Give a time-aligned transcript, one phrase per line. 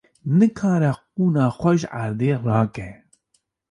[0.37, 2.87] Nikare qûna xwe ji erdê rake.